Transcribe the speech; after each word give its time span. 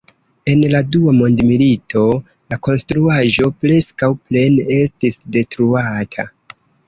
En 0.51 0.61
la 0.75 0.79
Dua 0.93 1.11
Mondmilito 1.17 2.05
la 2.53 2.57
konstruaĵo 2.69 3.51
preskaŭ 3.65 4.11
plene 4.25 4.65
estis 4.79 5.19
detruata. 5.37 6.27